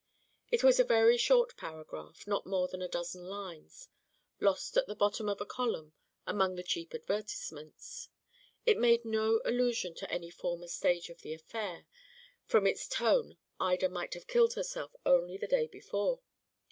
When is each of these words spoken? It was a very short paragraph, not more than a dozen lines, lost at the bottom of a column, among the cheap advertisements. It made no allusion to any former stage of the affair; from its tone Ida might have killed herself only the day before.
It 0.49 0.63
was 0.63 0.79
a 0.79 0.83
very 0.83 1.15
short 1.15 1.55
paragraph, 1.57 2.25
not 2.25 2.47
more 2.47 2.67
than 2.67 2.81
a 2.81 2.87
dozen 2.87 3.21
lines, 3.23 3.87
lost 4.39 4.75
at 4.75 4.87
the 4.87 4.95
bottom 4.95 5.29
of 5.29 5.39
a 5.39 5.45
column, 5.45 5.93
among 6.25 6.55
the 6.55 6.63
cheap 6.63 6.95
advertisements. 6.95 8.09
It 8.65 8.79
made 8.79 9.05
no 9.05 9.41
allusion 9.45 9.93
to 9.97 10.11
any 10.11 10.31
former 10.31 10.69
stage 10.69 11.11
of 11.11 11.21
the 11.21 11.35
affair; 11.35 11.85
from 12.47 12.65
its 12.65 12.87
tone 12.87 13.37
Ida 13.59 13.89
might 13.89 14.15
have 14.15 14.25
killed 14.25 14.53
herself 14.55 14.95
only 15.05 15.37
the 15.37 15.45
day 15.45 15.67
before. 15.67 16.21